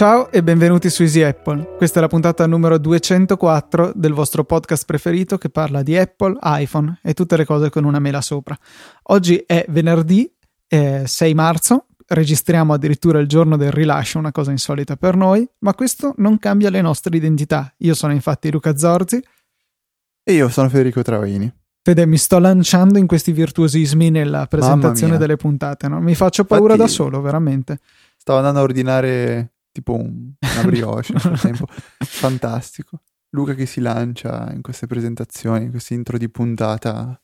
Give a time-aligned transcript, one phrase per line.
[0.00, 1.74] Ciao e benvenuti su Easy Apple.
[1.76, 7.00] Questa è la puntata numero 204 del vostro podcast preferito che parla di Apple, iPhone
[7.02, 8.58] e tutte le cose con una mela sopra.
[9.08, 10.32] Oggi è venerdì
[10.68, 15.74] eh, 6 marzo, registriamo addirittura il giorno del rilascio, una cosa insolita per noi, ma
[15.74, 17.72] questo non cambia le nostre identità.
[17.78, 19.22] Io sono infatti Luca Zorzi.
[20.22, 21.52] E io sono Federico Travaini.
[21.82, 26.00] Fede, mi sto lanciando in questi virtuosismi nella presentazione delle puntate, no?
[26.00, 27.78] Mi faccio paura Infatti, da solo, veramente.
[28.16, 31.66] Stavo andando a ordinare tipo un, una brioche nel frattempo.
[31.98, 33.00] Fantastico.
[33.30, 37.18] Luca che si lancia in queste presentazioni, in questi intro di puntata.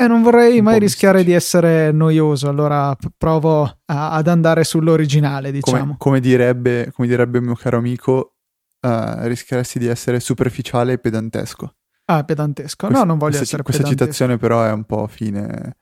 [0.00, 5.50] E eh, non vorrei mai rischiare di essere noioso, allora provo a, ad andare sull'originale,
[5.50, 5.78] diciamo.
[5.78, 8.36] Come, come, direbbe, come direbbe il mio caro amico,
[8.80, 11.74] uh, rischieresti di essere superficiale e pedantesco.
[12.04, 12.86] Ah, pedantesco.
[12.86, 14.12] Questa, no, non voglio questa, essere questa pedantesco.
[14.12, 15.76] citazione però è un po' fine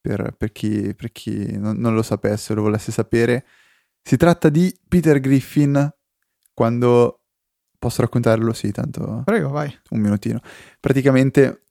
[0.00, 3.44] per, per chi, per chi non, non, lo sapesse o lo volesse sapere.
[4.00, 5.92] Si tratta di Peter Griffin
[6.54, 7.16] quando...
[7.80, 8.52] Posso raccontarlo?
[8.52, 9.22] Sì, tanto...
[9.24, 9.76] Prego, vai.
[9.88, 10.38] Un minutino.
[10.78, 11.62] Praticamente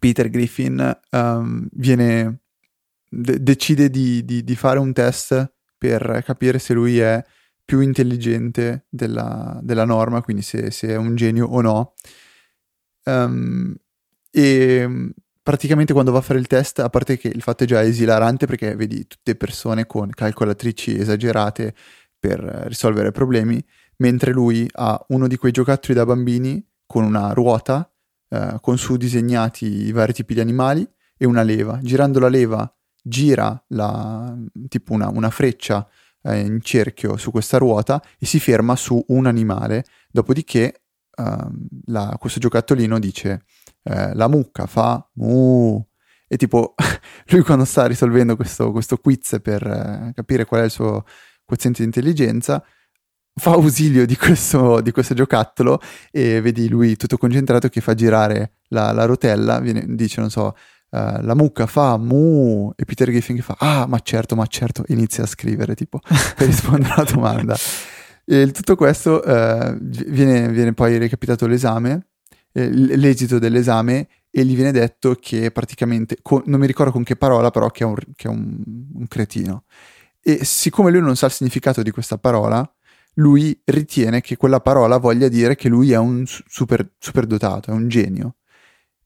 [0.00, 2.40] Peter Griffin um, viene...
[3.12, 7.20] De- decide di, di, di, fare un test per capire se lui è
[7.64, 11.94] più intelligente della, della norma, quindi se, se, è un genio o no.
[13.04, 13.74] Um,
[14.30, 15.12] e
[15.42, 18.46] praticamente quando va a fare il test, a parte che il fatto è già esilarante
[18.46, 21.74] perché vedi tutte persone con calcolatrici esagerate
[22.18, 23.60] per risolvere problemi,
[23.96, 27.89] mentre lui ha uno di quei giocattoli da bambini con una ruota,
[28.30, 31.78] eh, con su disegnati i vari tipi di animali e una leva.
[31.82, 32.72] Girando la leva
[33.02, 34.36] gira la,
[34.68, 35.86] tipo una, una freccia
[36.22, 40.82] eh, in cerchio su questa ruota e si ferma su un animale, dopodiché
[41.14, 41.36] eh,
[41.86, 43.42] la, questo giocattolino dice
[43.82, 45.84] eh, la mucca fa mu.
[46.32, 46.74] E tipo,
[47.30, 51.04] lui quando sta risolvendo questo, questo quiz per eh, capire qual è il suo
[51.44, 52.64] quoziente di intelligenza,
[53.34, 55.80] fa ausilio di questo, di questo, giocattolo
[56.10, 60.54] e vedi lui tutto concentrato che fa girare la, la rotella, viene, dice, non so,
[60.90, 64.84] uh, la mucca fa mu e Peter Griffin che fa, ah, ma certo, ma certo,
[64.88, 66.00] inizia a scrivere tipo
[66.36, 67.56] per rispondere alla domanda.
[68.24, 72.04] E tutto questo uh, viene, viene poi recapitato l'esame
[72.52, 77.16] eh, l'esito dell'esame e gli viene detto che praticamente, con, non mi ricordo con che
[77.16, 78.62] parola, però che è, un, che è un,
[78.94, 79.64] un cretino.
[80.20, 82.68] E siccome lui non sa il significato di questa parola,
[83.14, 87.74] lui ritiene che quella parola voglia dire che lui è un super, super dotato, è
[87.74, 88.34] un genio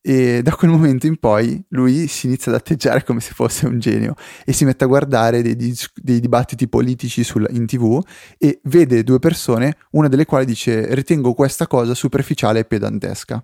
[0.07, 3.79] e da quel momento in poi lui si inizia ad atteggiare come se fosse un
[3.79, 4.15] genio
[4.45, 8.05] e si mette a guardare dei, dei dibattiti politici sul, in tv
[8.37, 13.43] e vede due persone, una delle quali dice ritengo questa cosa superficiale e pedantesca.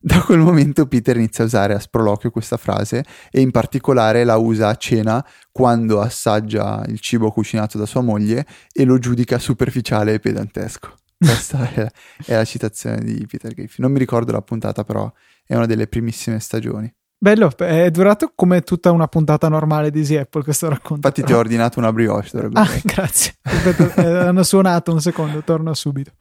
[0.00, 4.36] Da quel momento Peter inizia a usare a sproloquio questa frase e in particolare la
[4.36, 10.14] usa a cena quando assaggia il cibo cucinato da sua moglie e lo giudica superficiale
[10.14, 10.94] e pedantesco.
[11.18, 11.90] Questa è,
[12.26, 13.84] è la citazione di Peter Griffin.
[13.84, 15.12] Non mi ricordo la puntata però
[15.44, 16.92] è una delle primissime stagioni.
[17.20, 21.08] Bello, è durato come tutta una puntata normale di Easy Apple questo racconto.
[21.08, 21.26] Infatti però.
[21.26, 22.28] ti ho ordinato una brioche.
[22.30, 23.34] Dovrebbe ah, grazie.
[23.42, 26.12] Aspetta, eh, hanno suonato un secondo, torno subito.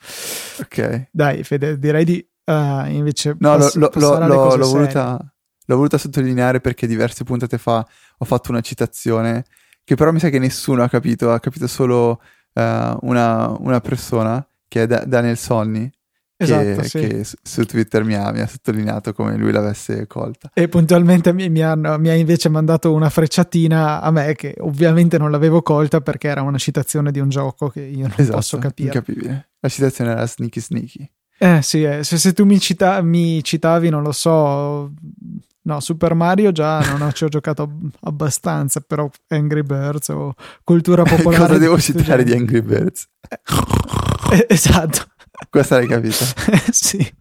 [0.59, 1.09] Ok.
[1.11, 5.34] Dai, Fede, direi di uh, invece No, pass- lo, lo, lo, l'ho, voluta,
[5.66, 7.85] l'ho voluta sottolineare perché diverse puntate fa
[8.18, 9.46] ho fatto una citazione
[9.84, 12.22] che però mi sa che nessuno ha capito, ha capito solo
[12.53, 15.90] uh, una, una persona che è da- Daniel Sonny
[16.40, 17.00] Esatto, che, sì.
[17.00, 20.52] che, su Twitter mi ha, mi ha, sottolineato come lui l'avesse colta.
[20.53, 25.18] E puntualmente mi, mi, hanno, mi, ha invece mandato una frecciatina a me che ovviamente
[25.18, 28.57] non l'avevo colta perché era una citazione di un gioco che io non esatto, posso
[28.59, 28.90] capire.
[28.90, 29.50] Incapibile.
[29.59, 31.12] La citazione era Sneaky Sneaky.
[31.38, 32.03] Eh sì, eh.
[32.03, 34.92] Se, se, tu mi, cita- mi, citavi, non lo so,
[35.62, 37.70] no, Super Mario già non ci ho giocato
[38.02, 40.34] abbastanza, però Angry Birds o
[40.64, 41.46] cultura popolare.
[41.46, 43.08] Cosa devo citare di Angry Birds?
[44.31, 45.06] Eh, esatto.
[45.50, 46.25] Questa l'hai capita?
[46.72, 47.13] sì.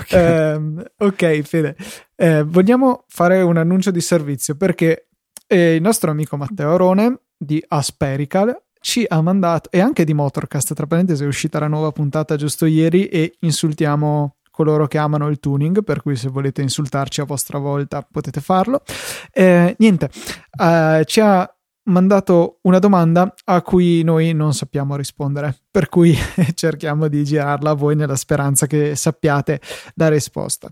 [0.00, 0.54] okay.
[0.56, 1.76] Um, ok, Fede.
[2.16, 5.08] Eh, vogliamo fare un annuncio di servizio perché
[5.46, 10.74] eh, il nostro amico Matteo Arone di Asperical ci ha mandato, e anche di Motorcast,
[10.74, 15.38] tra parentesi è uscita la nuova puntata giusto ieri e insultiamo coloro che amano il
[15.38, 18.82] tuning, per cui se volete insultarci a vostra volta potete farlo.
[19.30, 20.10] Eh, niente,
[20.58, 21.48] eh, ci ha
[21.86, 26.16] mandato una domanda a cui noi non sappiamo rispondere, per cui
[26.54, 29.60] cerchiamo di girarla a voi nella speranza che sappiate
[29.94, 30.70] la risposta.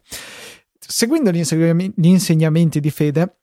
[0.79, 3.41] Seguendo gli, inseg- gli insegnamenti di fede,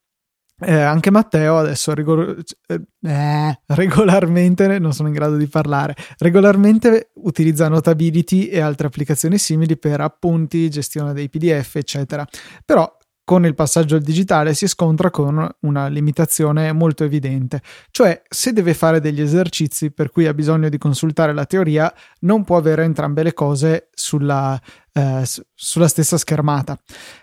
[0.64, 2.38] eh, anche Matteo adesso rigor-
[2.68, 9.78] eh, regolarmente, non sono in grado di parlare, regolarmente utilizza Notability e altre applicazioni simili
[9.78, 12.26] per appunti, gestione dei PDF, eccetera.
[12.64, 12.90] Però
[13.24, 18.74] con il passaggio al digitale si scontra con una limitazione molto evidente, cioè se deve
[18.74, 23.24] fare degli esercizi per cui ha bisogno di consultare la teoria, non può avere entrambe
[23.24, 24.60] le cose sulla,
[24.92, 25.24] eh,
[25.54, 26.78] sulla stessa schermata.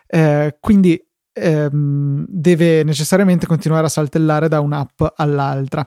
[0.07, 0.99] Eh, quindi
[1.41, 5.87] ehm, deve necessariamente continuare a saltellare da un'app all'altra.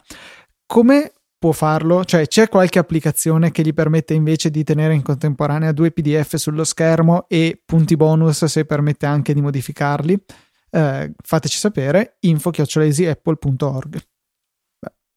[0.66, 2.06] Come può farlo?
[2.06, 6.64] Cioè c'è qualche applicazione che gli permette invece di tenere in contemporanea due PDF sullo
[6.64, 10.24] schermo e punti bonus se permette anche di modificarli?
[10.70, 14.02] Eh, fateci sapere info-easyapple.org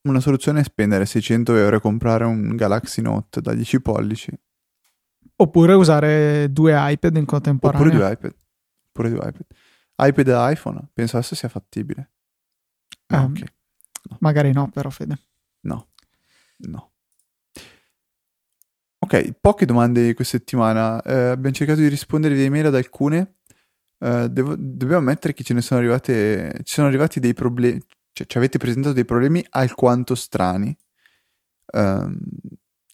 [0.09, 4.33] Una soluzione è spendere 600 euro e comprare un Galaxy Note da 10 pollici.
[5.37, 7.87] Oppure usare due iPad in contemporanea.
[7.87, 8.35] Oppure due iPad.
[8.89, 9.47] Oppure due iPad
[9.97, 12.11] iPad e iPhone, penso adesso sia fattibile.
[13.07, 13.49] Ah, um, okay.
[14.11, 14.17] no.
[14.21, 15.19] Magari no, però Fede.
[15.61, 15.89] No,
[16.59, 16.93] no.
[18.99, 21.03] Ok, poche domande questa settimana.
[21.03, 23.37] Eh, abbiamo cercato di rispondere via email ad alcune.
[23.99, 26.61] Eh, devo, dobbiamo ammettere che ce ne sono arrivate.
[26.63, 27.83] Ci sono arrivati dei problemi.
[28.13, 30.75] Cioè, ci avete presentato dei problemi alquanto strani.
[31.73, 32.19] Ehm,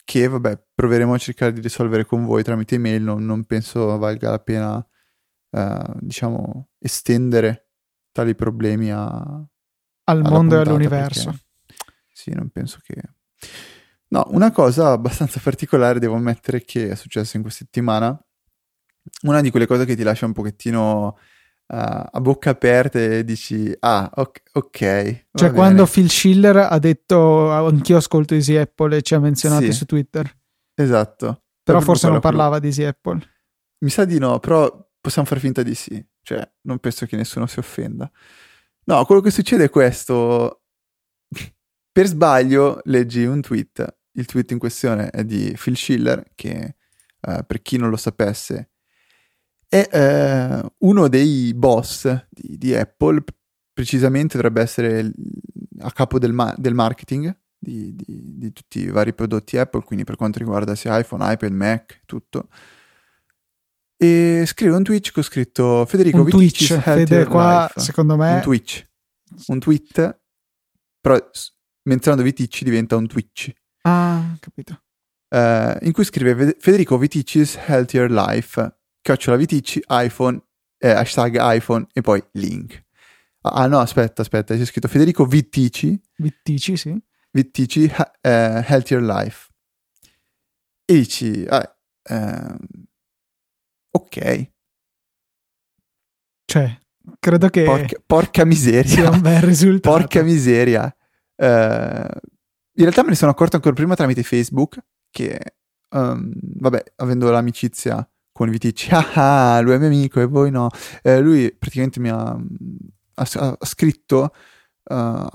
[0.04, 3.02] che vabbè, proveremo a cercare di risolvere con voi tramite email.
[3.02, 4.86] Non, non penso valga la pena
[5.50, 7.68] uh, diciamo, estendere
[8.12, 9.44] tali problemi a,
[10.04, 11.30] al mondo e all'universo.
[11.30, 11.44] Perché,
[12.12, 13.00] sì, non penso che...
[14.08, 18.18] No, una cosa abbastanza particolare devo ammettere che è successa in questa settimana.
[19.22, 21.14] Una di quelle cose che ti lascia un pochettino uh,
[21.66, 24.42] a bocca aperta e dici, ah, ok.
[24.52, 29.66] okay cioè quando Phil Schiller ha detto, anch'io ascolto Easy Apple e ci ha menzionati
[29.66, 30.30] sì, su Twitter.
[30.74, 31.44] Esatto.
[31.62, 33.20] Però forse non parlava di Easy Apple.
[33.78, 37.46] Mi sa di no, però possiamo far finta di sì, cioè non penso che nessuno
[37.46, 38.10] si offenda.
[38.84, 40.62] No, quello che succede è questo.
[41.92, 46.76] per sbaglio leggi un tweet, il tweet in questione è di Phil Schiller, che
[47.20, 48.70] uh, per chi non lo sapesse
[49.68, 49.88] è
[50.62, 53.22] uh, uno dei boss di, di, Apple,
[53.72, 55.12] precisamente dovrebbe essere
[55.78, 60.04] a capo del, ma- del marketing di, di, di tutti i vari prodotti Apple, quindi
[60.04, 62.48] per quanto riguarda sia iPhone, iPad, Mac, tutto
[64.02, 67.80] e scrive un Twitch che ho scritto Federico un Twitch, Fede, qua life.
[67.80, 68.32] secondo me.
[68.36, 68.88] Un Twitch.
[69.48, 70.20] Un tweet
[70.98, 71.18] però
[71.82, 73.52] menzionando Viticci diventa un Twitch.
[73.82, 74.84] Ah capito.
[75.28, 78.76] Uh, in cui scrive Federico Viticci's Healthier Life.
[79.02, 80.40] Chiocciola Viticci iPhone
[80.78, 82.82] eh, hashtag iPhone e poi link.
[83.42, 86.98] Ah no aspetta aspetta c'è scritto Federico Vittici Vittici sì.
[87.32, 89.48] Vittici uh, Healthier Life.
[90.86, 91.76] E dici ah,
[92.08, 92.56] uh,
[93.90, 94.50] ok.
[96.44, 96.78] Cioè,
[97.18, 97.64] credo che...
[97.64, 98.90] Porca, porca miseria.
[98.90, 99.96] Sia un bel risultato.
[99.96, 100.94] Porca miseria.
[101.36, 102.06] Uh,
[102.80, 104.78] in realtà me ne sono accorto ancora prima tramite Facebook
[105.10, 105.56] che,
[105.90, 110.50] um, vabbè, avendo l'amicizia con i Viticci, ah, ah, lui è mio amico e voi
[110.50, 110.68] no.
[111.02, 114.32] Uh, lui praticamente mi ha, ha, ha scritto
[114.84, 115.26] uh,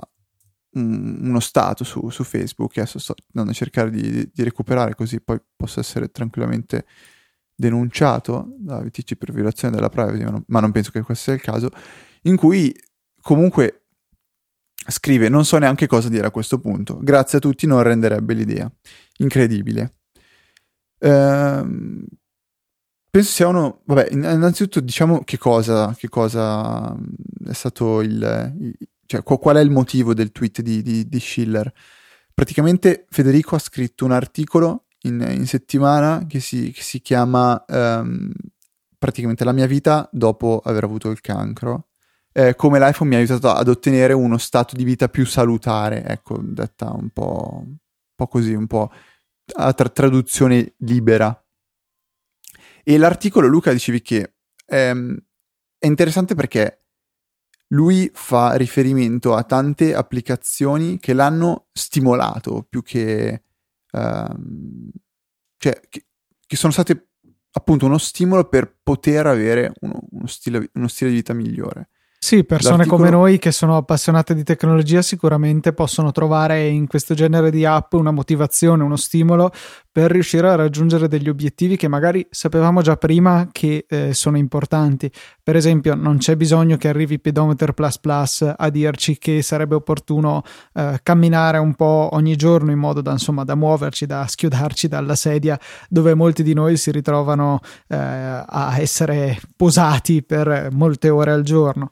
[0.72, 2.78] uno stato su, su, Facebook.
[2.78, 6.86] Adesso sto andando a cercare di, di, recuperare così poi posso essere tranquillamente
[7.56, 11.70] denunciato da VTC per violazione della privacy, ma non, penso che questo sia il caso,
[12.24, 12.76] in cui
[13.22, 13.86] comunque
[14.88, 18.72] scrive non so neanche cosa dire a questo punto, grazie a tutti non renderebbe l'idea.
[19.18, 19.96] Incredibile.
[21.00, 22.06] Ehm,
[23.10, 26.96] penso sia uno, vabbè, innanzitutto diciamo che cosa, che cosa
[27.48, 31.72] è stato il, il cioè qual è il motivo del tweet di, di, di Schiller.
[32.34, 38.32] Praticamente Federico ha scritto un articolo in, in settimana che si, che si chiama um,
[38.98, 41.90] praticamente la mia vita dopo aver avuto il cancro.
[42.32, 46.38] Eh, come l'iPhone mi ha aiutato ad ottenere uno stato di vita più salutare, ecco,
[46.42, 47.78] detta un po', un
[48.14, 48.92] po così, un po'
[49.54, 51.40] a tra- traduzione libera.
[52.84, 54.34] E l'articolo, Luca, dicevi che
[54.66, 55.18] ehm,
[55.78, 56.86] è interessante perché
[57.70, 63.44] lui fa riferimento a tante applicazioni che l'hanno stimolato più che
[63.96, 64.90] Ehm,
[65.58, 66.06] cioè, che,
[66.46, 67.10] che, sono state
[67.52, 71.90] appunto uno stimolo per poter avere uno, uno, stile, uno stile di vita migliore.
[72.26, 73.04] Sì, persone L'articolo...
[73.04, 77.94] come noi che sono appassionate di tecnologia sicuramente possono trovare in questo genere di app
[77.94, 79.52] una motivazione, uno stimolo
[79.92, 85.10] per riuscire a raggiungere degli obiettivi che magari sapevamo già prima che eh, sono importanti.
[85.42, 90.42] Per esempio, non c'è bisogno che arrivi Pedometer Plus Plus a dirci che sarebbe opportuno
[90.74, 95.16] eh, camminare un po' ogni giorno in modo da, insomma, da muoverci, da schiodarci dalla
[95.16, 101.44] sedia dove molti di noi si ritrovano eh, a essere posati per molte ore al
[101.44, 101.92] giorno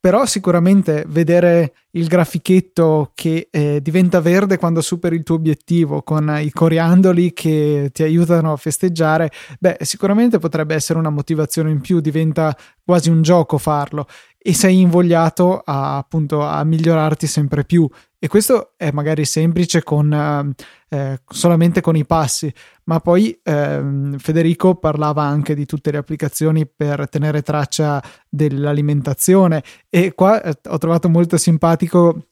[0.00, 6.38] però sicuramente vedere il grafichetto che eh, diventa verde quando superi il tuo obiettivo con
[6.40, 12.00] i coriandoli che ti aiutano a festeggiare, beh, sicuramente potrebbe essere una motivazione in più,
[12.00, 14.06] diventa quasi un gioco farlo
[14.48, 17.86] e sei invogliato a, appunto a migliorarti sempre più.
[18.18, 20.54] E questo è magari semplice con, eh,
[20.88, 22.50] eh, solamente con i passi,
[22.84, 29.62] ma poi eh, Federico parlava anche di tutte le applicazioni per tenere traccia dell'alimentazione.
[29.90, 32.27] E qua eh, ho trovato molto simpatico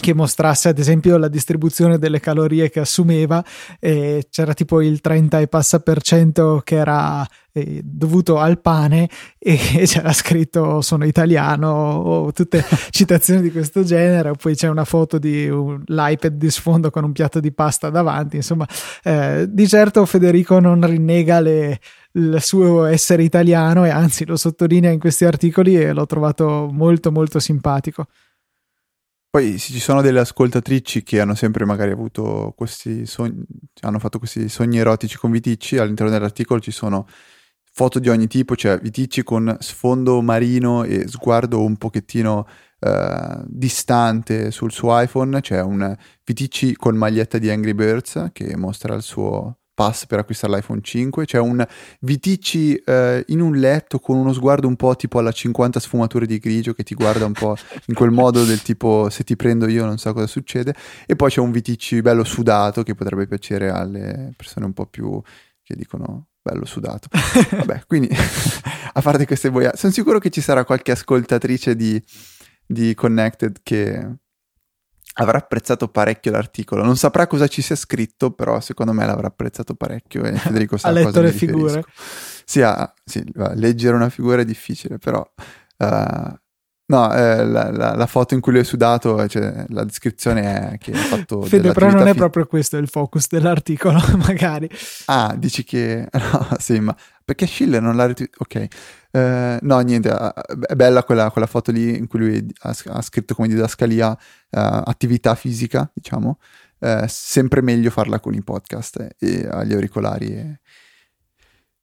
[0.00, 3.44] che mostrasse ad esempio la distribuzione delle calorie che assumeva
[3.78, 9.08] eh, c'era tipo il 30 e passa per cento che era eh, dovuto al pane
[9.38, 15.18] e c'era scritto sono italiano o tutte citazioni di questo genere poi c'è una foto
[15.18, 18.66] di un, l'iPad di sfondo con un piatto di pasta davanti insomma
[19.04, 21.78] eh, di certo Federico non rinnega le,
[22.14, 27.12] il suo essere italiano e anzi lo sottolinea in questi articoli e l'ho trovato molto
[27.12, 28.06] molto simpatico
[29.34, 33.42] poi ci sono delle ascoltatrici che hanno sempre magari avuto questi sogni,
[33.80, 37.08] hanno fatto questi sogni erotici con Viticci, all'interno dell'articolo ci sono
[37.72, 42.46] foto di ogni tipo, cioè Viticci con sfondo marino e sguardo un pochettino
[42.78, 48.94] eh, distante sul suo iPhone, c'è un Viticci con maglietta di Angry Birds che mostra
[48.94, 51.66] il suo pass per acquistare l'iPhone 5, c'è un
[52.00, 56.38] Viticci eh, in un letto con uno sguardo un po' tipo alla 50 sfumature di
[56.38, 59.84] grigio che ti guarda un po' in quel modo del tipo se ti prendo io
[59.84, 60.74] non so cosa succede
[61.06, 65.20] e poi c'è un Viticci bello sudato che potrebbe piacere alle persone un po' più
[65.62, 67.08] che dicono bello sudato.
[67.50, 68.08] Vabbè, quindi
[68.92, 72.00] a parte queste boiate, sono sicuro che ci sarà qualche ascoltatrice di,
[72.66, 74.18] di Connected che
[75.14, 76.84] avrà apprezzato parecchio l'articolo.
[76.84, 80.88] Non saprà cosa ci sia scritto, però secondo me l'avrà apprezzato parecchio e Federico sa
[80.88, 81.84] ha letto le figure.
[82.44, 85.20] Sì, ha, sì, leggere una figura è difficile, però
[85.78, 86.34] uh,
[86.86, 90.78] No, eh, la, la, la, foto in cui lui è sudato, cioè, la descrizione è
[90.78, 91.40] che ha fatto.
[91.40, 94.68] Fede, però non è fi- proprio questo il focus dell'articolo, magari.
[95.06, 96.06] Ah, dici che.
[96.34, 98.42] No, sì, ma perché Schiller non l'ha ritweetato?
[98.42, 98.66] Ok.
[99.12, 103.34] Uh, no, niente, è bella quella, quella, foto lì in cui lui ha, ha scritto
[103.34, 104.16] come didascalia uh,
[104.50, 106.38] attività fisica, diciamo.
[107.06, 110.36] sempre meglio farla con i podcast e agli auricolari.
[110.36, 110.60] E...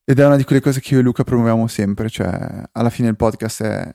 [0.03, 3.07] Ed è una di quelle cose che io e Luca promuoviamo sempre, cioè alla fine
[3.07, 3.93] il podcast è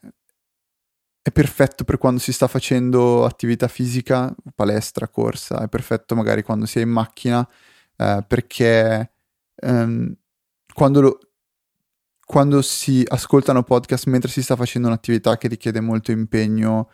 [1.26, 6.66] è perfetto per quando si sta facendo attività fisica, palestra, corsa, è perfetto magari quando
[6.66, 7.44] si è in macchina,
[7.96, 9.10] eh, perché
[9.56, 10.16] ehm,
[10.72, 11.18] quando, lo,
[12.24, 16.90] quando, si ascoltano podcast mentre si sta facendo un'attività che richiede molto impegno,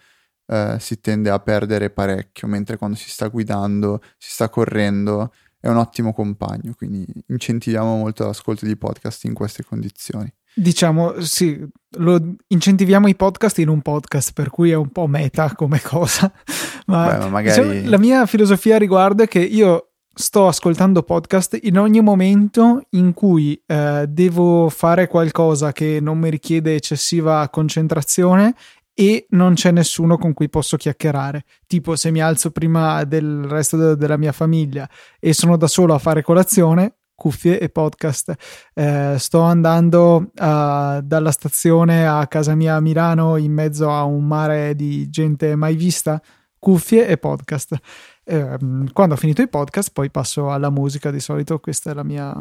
[0.47, 5.69] eh, si tende a perdere parecchio, mentre quando si sta guidando, si sta correndo, è
[5.69, 10.33] un ottimo compagno, quindi incentiviamo molto l'ascolto di podcast in queste condizioni.
[10.55, 11.59] Diciamo, sì,
[11.99, 16.31] lo incentiviamo i podcast in un podcast, per cui è un po' meta come cosa.
[16.87, 17.69] Ma, Beh, ma magari...
[17.69, 22.83] diciamo, la mia filosofia a riguardo è che io sto ascoltando podcast in ogni momento
[22.91, 28.55] in cui eh, devo fare qualcosa che non mi richiede eccessiva concentrazione
[28.95, 31.45] e non c'è nessuno con cui posso chiacchierare.
[31.67, 35.95] Tipo, se mi alzo prima del resto de- della mia famiglia e sono da solo
[35.95, 38.35] a fare colazione, cuffie e podcast.
[38.75, 44.27] Eh, sto andando uh, dalla stazione a casa mia a Milano in mezzo a un
[44.27, 46.21] mare di gente mai vista,
[46.59, 47.77] cuffie e podcast.
[48.25, 48.57] Eh,
[48.93, 52.35] quando ho finito i podcast poi passo alla musica, di solito questa è la mia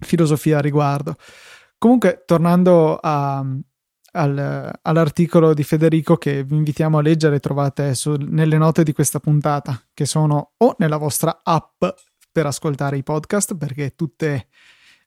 [0.00, 1.16] filosofia a riguardo.
[1.78, 3.44] Comunque, tornando a,
[4.12, 9.20] al, all'articolo di Federico che vi invitiamo a leggere, trovate su, nelle note di questa
[9.20, 11.84] puntata, che sono o nella vostra app
[12.38, 14.46] per ascoltare i podcast perché tutte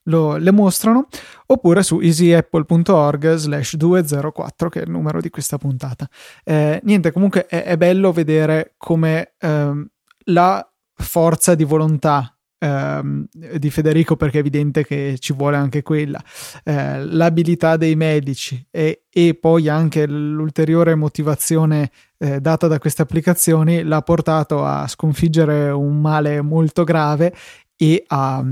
[0.02, 1.08] lo, le mostrano
[1.46, 6.06] oppure su easyapple.org slash 204 che è il numero di questa puntata.
[6.44, 9.88] Eh, niente comunque è, è, bello vedere come ehm,
[10.24, 16.22] la forza di volontà ehm, di Federico perché è evidente che ci vuole anche quella
[16.62, 23.82] eh, l'abilità dei medici e, e poi anche l'ulteriore motivazione eh, data da queste applicazioni
[23.82, 27.34] l'ha portato a sconfiggere un male molto grave
[27.76, 28.44] e a,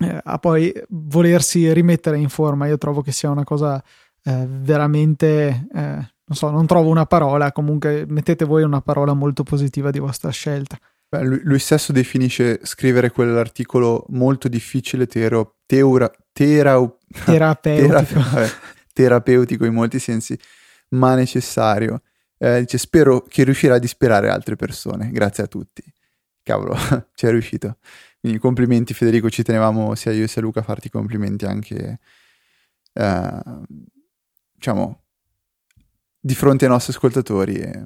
[0.00, 2.66] eh, a poi volersi rimettere in forma.
[2.66, 3.80] Io trovo che sia una cosa
[4.24, 9.44] eh, veramente, eh, non so, non trovo una parola, comunque mettete voi una parola molto
[9.44, 10.76] positiva di vostra scelta.
[11.12, 18.04] Beh, lui, lui, stesso definisce scrivere quell'articolo molto difficile, tero, teura, terau, terapeutico.
[18.04, 18.48] Tera,
[18.92, 20.38] terapeutico in molti sensi,
[20.90, 22.02] ma necessario.
[22.38, 25.10] Eh, dice, spero che riuscirà ad ispirare altre persone.
[25.10, 25.82] Grazie a tutti.
[26.44, 26.76] Cavolo,
[27.14, 27.78] ci è riuscito.
[28.20, 31.98] Quindi complimenti Federico, ci tenevamo sia io sia Luca a farti complimenti anche,
[32.92, 33.42] eh,
[34.52, 35.02] diciamo,
[36.20, 37.54] di fronte ai nostri ascoltatori.
[37.56, 37.84] E...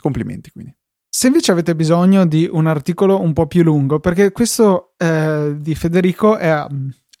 [0.00, 0.77] Complimenti quindi.
[1.18, 5.74] Se invece avete bisogno di un articolo un po' più lungo, perché questo eh, di
[5.74, 6.64] Federico è,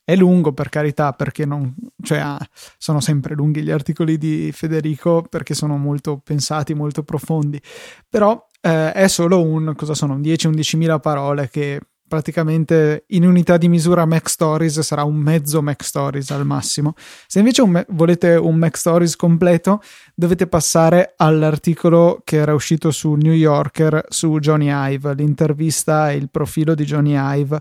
[0.04, 2.36] è, lungo per carità, perché non, cioè,
[2.76, 7.60] sono sempre lunghi gli articoli di Federico perché sono molto pensati, molto profondi,
[8.08, 13.68] però eh, è solo un, cosa sono, 10-11 mila parole che praticamente in unità di
[13.68, 16.94] misura Mac Stories sarà un mezzo Mac Stories al massimo.
[17.26, 19.80] Se invece un, volete un Mac Stories completo,
[20.14, 26.30] dovete passare all'articolo che era uscito su New Yorker su Johnny Ive, l'intervista e il
[26.30, 27.60] profilo di Johnny Ive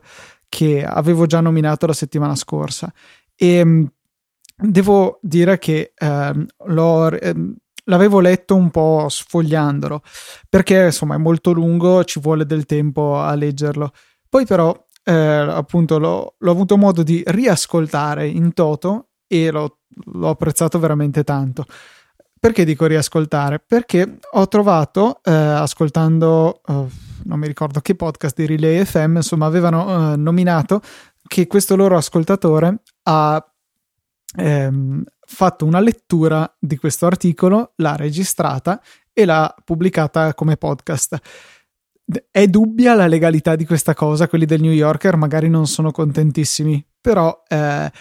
[0.50, 2.92] che avevo già nominato la settimana scorsa.
[3.36, 3.84] E mm,
[4.56, 7.12] devo dire che ehm, l'ho.
[7.12, 7.56] Ehm,
[7.88, 10.02] l'avevo letto un po' sfogliandolo
[10.50, 13.92] perché insomma è molto lungo, ci vuole del tempo a leggerlo.
[14.38, 19.80] Poi però eh, appunto l'ho, l'ho, avuto modo di riascoltare in toto e l'ho,
[20.14, 21.66] l'ho apprezzato veramente tanto.
[22.40, 23.58] Perché dico riascoltare?
[23.58, 26.86] Perché ho trovato, eh, ascoltando, eh,
[27.24, 30.82] non mi ricordo che podcast di Relay FM, insomma, avevano eh, nominato
[31.26, 33.54] che questo loro ascoltatore ha
[34.38, 38.80] ehm, fatto una lettura di questo articolo, l'ha registrata
[39.12, 41.20] e l'ha pubblicata come podcast.
[42.32, 46.86] È dubbia la legalità di questa cosa, quelli del New Yorker magari non sono contentissimi,
[47.02, 47.92] però eh,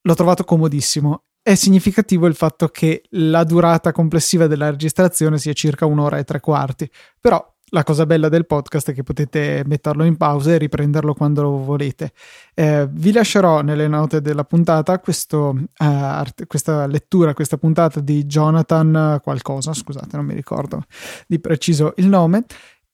[0.00, 1.24] l'ho trovato comodissimo.
[1.42, 6.40] È significativo il fatto che la durata complessiva della registrazione sia circa un'ora e tre
[6.40, 11.14] quarti, però la cosa bella del podcast è che potete metterlo in pausa e riprenderlo
[11.14, 12.12] quando lo volete.
[12.54, 19.20] Eh, vi lascerò nelle note della puntata questo, art- questa lettura, questa puntata di Jonathan
[19.22, 20.84] qualcosa, scusate non mi ricordo
[21.26, 22.44] di preciso il nome,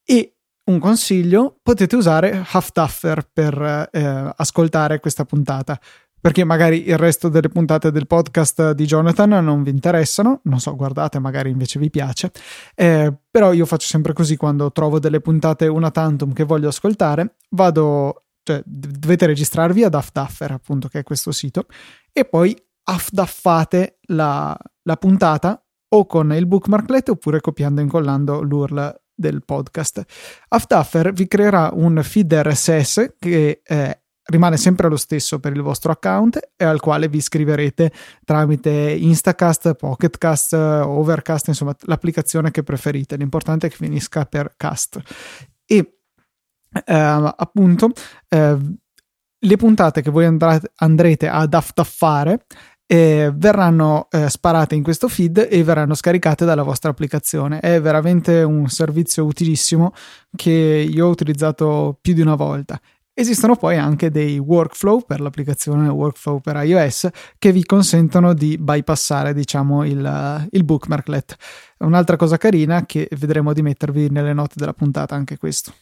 [0.05, 0.36] e
[0.67, 5.79] un consiglio, potete usare Half-Duffer per eh, ascoltare questa puntata.
[6.19, 10.75] Perché magari il resto delle puntate del podcast di Jonathan non vi interessano, non so,
[10.75, 12.33] guardate, magari invece vi piace.
[12.75, 17.37] Eh, però io faccio sempre così quando trovo delle puntate una tantum che voglio ascoltare,
[17.51, 21.67] vado, cioè dovete registrarvi ad Half-Duffer, appunto, che è questo sito,
[22.13, 22.57] e poi
[22.89, 30.05] half-duffate la, la puntata o con il bookmarklet oppure copiando e incollando l'URL del podcast.
[30.49, 35.93] Aftaffer vi creerà un feed RSS che eh, rimane sempre lo stesso per il vostro
[35.93, 37.93] account e al quale vi iscriverete
[38.25, 43.17] tramite Instacast, Pocketcast, Overcast, insomma l'applicazione che preferite.
[43.17, 45.01] L'importante è che finisca per cast.
[45.65, 45.99] E
[46.85, 47.91] eh, appunto
[48.29, 48.59] eh,
[49.39, 52.47] le puntate che voi andrete, andrete ad aftaffare
[52.87, 57.61] eh, verranno eh, sparate in questo feed e verranno scaricate dalla vostra applicazione.
[57.61, 59.93] È veramente un servizio utilissimo
[60.35, 62.81] che io ho utilizzato più di una volta.
[63.19, 69.33] Esistono poi anche dei workflow per l'applicazione workflow per iOS che vi consentono di bypassare
[69.33, 71.37] diciamo il, il bookmarklet.
[71.79, 75.73] Un'altra cosa carina che vedremo di mettervi nelle note della puntata anche questo.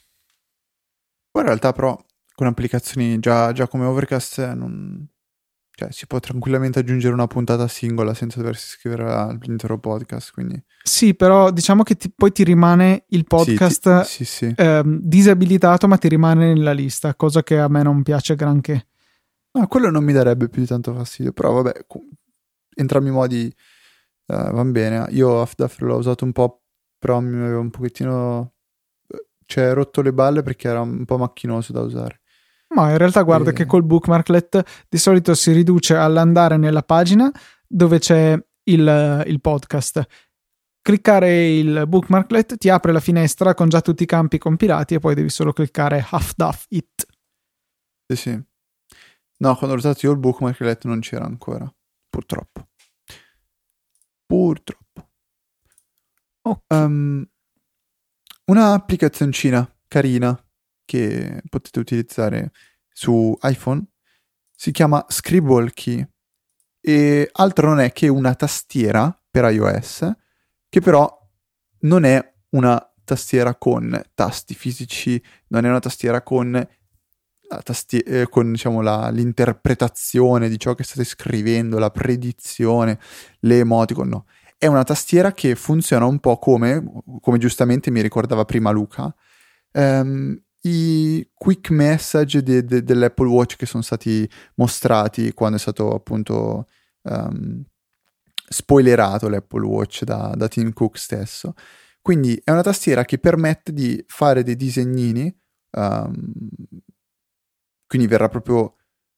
[1.28, 2.00] Poi in realtà però
[2.36, 5.04] con applicazioni già, già come Overcast non,
[5.76, 10.32] cioè, si può tranquillamente aggiungere una puntata singola senza doversi scrivere all'intero podcast.
[10.32, 10.62] Quindi...
[10.84, 14.54] Sì, però diciamo che ti, poi ti rimane il podcast sì, ti, sì, sì.
[14.56, 18.86] Ehm, disabilitato, ma ti rimane nella lista, cosa che a me non piace granché.
[19.50, 21.86] No, quello non mi darebbe più di tanto fastidio, però vabbè,
[22.76, 23.52] entrambi i modi
[24.26, 25.06] uh, vanno bene.
[25.10, 26.62] Io Afdaf l'ho usato un po',
[26.98, 28.54] però mi aveva un pochettino...
[29.08, 32.20] Eh, cioè, rotto le balle perché era un po' macchinoso da usare.
[32.74, 37.30] Ma in realtà guarda che col bookmarklet di solito si riduce all'andare nella pagina
[37.66, 40.04] dove c'è il, il podcast.
[40.82, 45.14] Cliccare il bookmarklet ti apre la finestra con già tutti i campi compilati e poi
[45.14, 47.06] devi solo cliccare half duff it.
[48.06, 48.42] Sì, sì.
[49.36, 51.72] No, quando ho usato io il bookmarklet non c'era ancora,
[52.08, 52.68] purtroppo.
[54.26, 55.10] Purtroppo.
[56.42, 56.84] Okay.
[56.84, 57.26] Um,
[58.46, 60.38] una applicazioncina carina
[60.84, 62.52] che potete utilizzare
[62.90, 63.84] su iPhone
[64.56, 66.06] si chiama Scribble Key
[66.80, 70.12] e altro non è che una tastiera per iOS
[70.68, 71.08] che però
[71.80, 76.66] non è una tastiera con tasti fisici, non è una tastiera con,
[77.62, 82.98] tasti- eh, con diciamo, la, l'interpretazione di ciò che state scrivendo, la predizione,
[83.40, 84.26] le emoticon, no.
[84.56, 86.82] È una tastiera che funziona un po' come,
[87.20, 89.14] come giustamente mi ricordava prima Luca,
[89.72, 95.94] ehm, i quick message de, de, dell'Apple Watch che sono stati mostrati quando è stato
[95.94, 96.66] appunto
[97.02, 97.62] um,
[98.48, 101.54] spoilerato l'Apple Watch da, da, Tim Cook stesso.
[102.00, 105.34] Quindi è una tastiera che permette di fare dei disegnini,
[105.72, 106.14] um,
[107.86, 108.76] quindi verrà proprio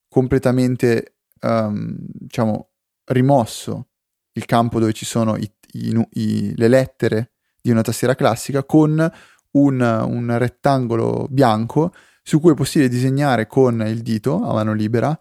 [0.08, 2.70] completamente, um, diciamo,
[3.06, 3.88] rimosso
[4.32, 9.10] il campo dove ci sono i, i, i, le lettere di una tastiera classica con
[9.56, 11.92] un, un rettangolo bianco
[12.22, 15.18] su cui è possibile disegnare con il dito a mano libera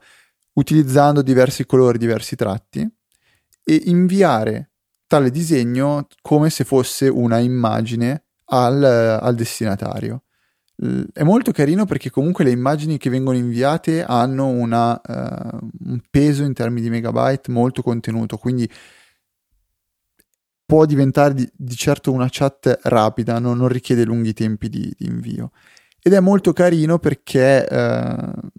[0.54, 2.88] utilizzando diversi colori, diversi tratti
[3.64, 4.72] e inviare
[5.08, 10.24] tale disegno come se fosse una immagine al, al destinatario.
[11.14, 16.44] È molto carino perché comunque le immagini che vengono inviate hanno una, uh, un peso
[16.44, 18.70] in termini di megabyte molto contenuto, quindi
[20.66, 23.54] può diventare di, di certo una chat rapida, no?
[23.54, 25.52] non richiede lunghi tempi di, di, invio.
[26.02, 28.50] Ed è molto carino perché uh,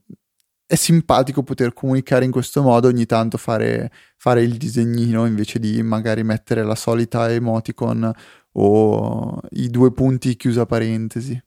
[0.66, 5.83] è simpatico poter comunicare in questo modo, ogni tanto fare, fare, il disegnino invece di
[5.83, 8.12] magari mettere la solita emoticon
[8.53, 11.40] o i due punti chiusa parentesi.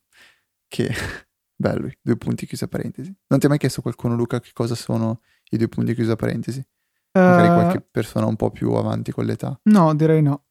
[0.68, 0.94] Che
[1.56, 3.14] bello, due punti chiusa parentesi.
[3.28, 6.66] Non ti ha mai chiesto qualcuno, Luca, che cosa sono i due punti chiusa parentesi?
[7.12, 9.60] Magari uh, qualche persona un po' più avanti con l'età.
[9.64, 10.44] No, direi no.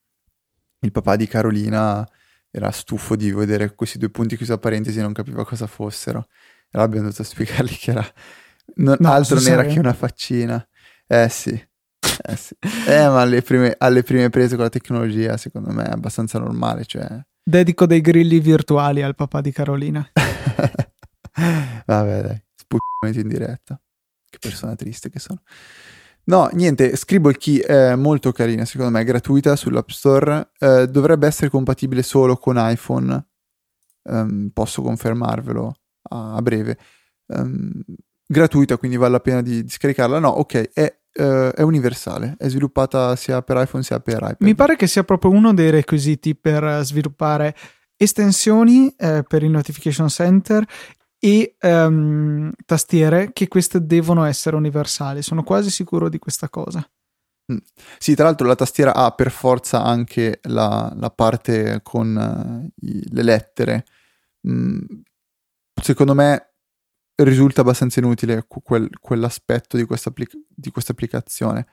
[0.81, 2.07] Il papà di Carolina
[2.51, 6.29] era stufo di vedere questi due punti chiusa parentesi e non capiva cosa fossero.
[6.71, 8.07] Allora abbiamo dovuto spiegargli che era
[8.77, 10.67] non, no, altro non era che una faccina.
[11.07, 11.51] Eh sì.
[11.51, 12.55] Eh, sì.
[12.87, 16.85] eh ma alle prime, alle prime, prese con la tecnologia, secondo me, è abbastanza normale.
[16.85, 17.07] Cioè...
[17.43, 20.07] Dedico dei grilli virtuali al papà di Carolina.
[21.87, 23.81] Vabbè, dai, spuccamenti in diretta.
[24.31, 25.41] Che persona triste che sono.
[26.29, 30.51] No, niente, Scribble Key è molto carina, secondo me, è gratuita sull'App Store.
[30.59, 33.27] Eh, dovrebbe essere compatibile solo con iPhone.
[34.03, 35.75] Um, posso confermarvelo
[36.11, 36.79] a, a breve.
[37.29, 37.83] Um,
[38.27, 40.19] gratuita, quindi vale la pena di, di scaricarla.
[40.19, 44.37] No, ok, è, uh, è, universale, è sviluppata sia per iPhone sia per iPad.
[44.41, 47.55] Mi pare che sia proprio uno dei requisiti per sviluppare
[47.97, 50.64] estensioni eh, per il Notification Center
[51.18, 55.22] e um, tastiere che queste devono essere universali.
[55.22, 56.88] Sono quasi sicuro di questa cosa.
[57.52, 57.59] Mm.
[57.98, 63.04] Sì, tra l'altro la tastiera ha per forza anche la, la parte con uh, i,
[63.11, 63.85] le lettere.
[64.48, 64.78] Mm,
[65.83, 66.52] secondo me
[67.16, 71.66] risulta abbastanza inutile quel, quell'aspetto di questa, applic- di questa applicazione.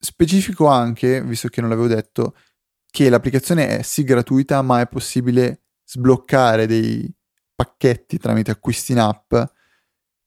[0.00, 2.34] Specifico anche, visto che non l'avevo detto,
[2.90, 7.12] che l'applicazione è sì gratuita, ma è possibile sbloccare dei
[7.58, 9.34] pacchetti tramite acquisti in app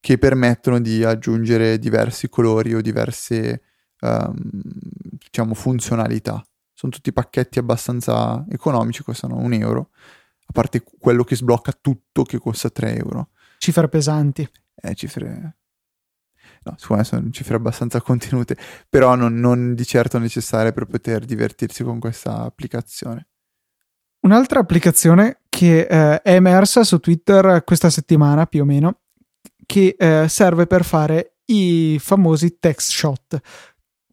[0.02, 3.62] che permettono di aggiungere diversi colori o diverse
[4.02, 6.46] um, diciamo funzionalità.
[6.74, 9.92] Sono tutti pacchetti abbastanza economici, costano un euro,
[10.46, 13.30] a parte quello che sblocca tutto che costa 3 euro.
[13.60, 14.46] Cifre pesanti.
[14.76, 15.56] Eh, cifre...
[16.64, 18.58] No, me sono cifre abbastanza contenute,
[18.90, 23.31] però non, non di certo necessarie per poter divertirsi con questa applicazione.
[24.22, 29.00] Un'altra applicazione che eh, è emersa su Twitter questa settimana più o meno,
[29.66, 33.40] che eh, serve per fare i famosi text shot.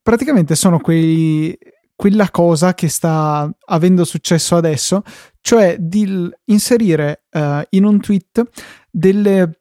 [0.03, 1.57] Praticamente sono quei,
[1.94, 5.03] quella cosa che sta avendo successo adesso,
[5.40, 8.42] cioè di inserire uh, in un tweet
[8.90, 9.61] delle,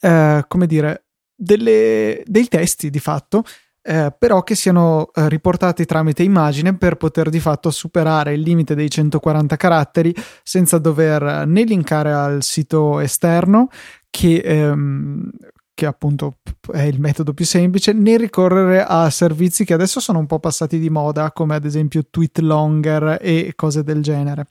[0.00, 3.44] uh, come dire, delle, dei testi di fatto,
[3.86, 8.90] uh, però che siano riportati tramite immagine per poter di fatto superare il limite dei
[8.90, 13.68] 140 caratteri senza dover né linkare al sito esterno
[14.10, 15.30] che um,
[15.76, 16.38] che appunto
[16.72, 20.78] è il metodo più semplice, né ricorrere a servizi che adesso sono un po' passati
[20.78, 24.46] di moda, come ad esempio Tweet Longer e cose del genere.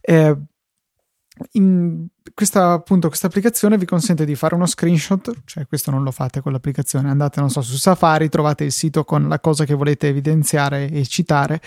[0.00, 0.36] Eh,
[2.34, 6.40] questa, appunto, questa applicazione vi consente di fare uno screenshot, cioè questo non lo fate
[6.40, 10.08] con l'applicazione, andate, non so, su Safari, trovate il sito con la cosa che volete
[10.08, 11.60] evidenziare e citare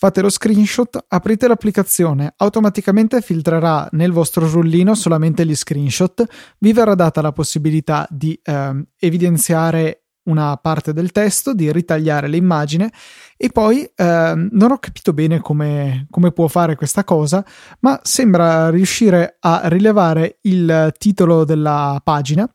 [0.00, 6.24] Fate lo screenshot, aprite l'applicazione, automaticamente filtrerà nel vostro rullino solamente gli screenshot,
[6.58, 12.90] vi verrà data la possibilità di eh, evidenziare una parte del testo, di ritagliare l'immagine
[13.36, 17.44] e poi eh, non ho capito bene come, come, può fare questa cosa,
[17.80, 22.50] ma sembra riuscire a rilevare il titolo della pagina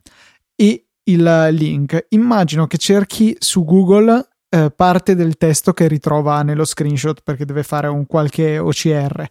[0.55, 2.07] e il link.
[2.09, 7.63] Immagino che cerchi su Google eh, parte del testo che ritrova nello screenshot perché deve
[7.63, 9.27] fare un qualche OCR.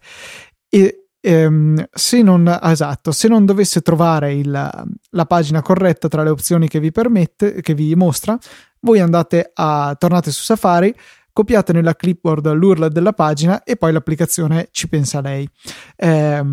[0.69, 6.29] E ehm, se non esatto, se non dovesse trovare il, la pagina corretta tra le
[6.29, 8.37] opzioni che vi permette, che vi mostra,
[8.81, 10.93] voi andate a tornate su Safari
[11.31, 15.49] copiate nella clipboard l'URL della pagina e poi l'applicazione ci pensa lei.
[15.95, 16.43] Eh,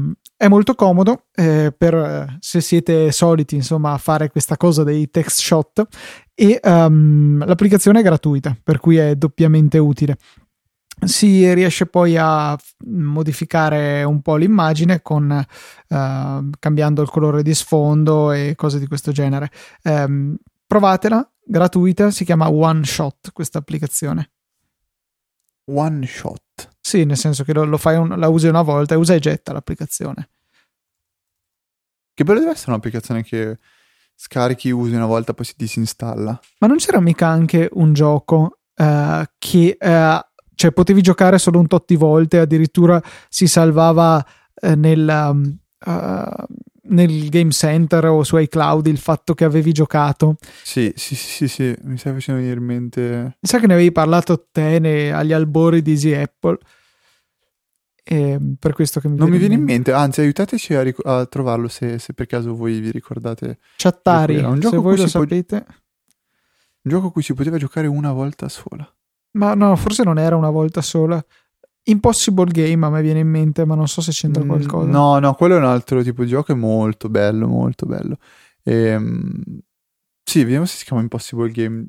[0.41, 5.39] è molto comodo eh, per se siete soliti insomma a fare questa cosa dei text
[5.39, 5.87] shot
[6.35, 10.17] e um, l'applicazione è gratuita per cui è doppiamente utile
[11.05, 15.31] si riesce poi a modificare un po' l'immagine con
[15.89, 19.51] uh, cambiando il colore di sfondo e cose di questo genere
[19.85, 20.37] um,
[20.67, 24.31] provatela gratuita si chiama One Shot questa applicazione
[25.71, 26.77] one shot.
[26.81, 29.21] Sì, nel senso che lo, lo fai un, la usi una volta e usa e
[29.21, 30.31] getta l'applicazione.
[32.13, 33.59] Che bello deve essere un'applicazione che
[34.15, 36.39] scarichi, usi una volta, poi si disinstalla.
[36.59, 40.19] Ma non c'era mica anche un gioco uh, che uh,
[40.61, 44.23] cioè potevi giocare solo un tot di volte, addirittura si salvava
[44.61, 45.57] uh, nel, um,
[46.83, 50.37] nel Game Center o su iCloud il fatto che avevi giocato.
[50.63, 53.01] Sì, sì, sì, sì, mi stai facendo venire in mente.
[53.41, 56.59] Mi sa che ne avevi parlato te ne, agli albori di Easy Apple.
[58.05, 61.25] E per questo che mi non mi viene in mente, anzi, aiutateci a, ric- a
[61.25, 63.61] trovarlo se, se, per caso voi vi ricordate.
[63.77, 65.65] Chattari, se voi lo sapete.
[65.67, 65.75] Po-
[66.83, 68.87] un gioco a cui si poteva giocare una volta sola.
[69.33, 71.25] Ma no, forse non era una volta sola.
[71.85, 74.91] Impossible Game a me viene in mente, ma non so se c'entra mm, qualcosa.
[74.91, 78.19] No, no, quello è un altro tipo di gioco, è molto bello, molto bello.
[78.65, 79.43] Ehm,
[80.23, 81.89] sì, vediamo se si chiama Impossible Game.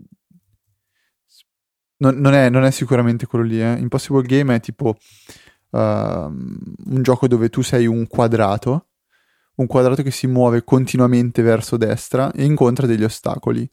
[1.98, 3.62] Non, non, è, non è, sicuramente quello lì.
[3.62, 3.74] Eh.
[3.74, 4.96] Impossible Game è tipo
[5.70, 8.88] uh, un gioco dove tu sei un quadrato,
[9.56, 13.70] un quadrato che si muove continuamente verso destra e incontra degli ostacoli.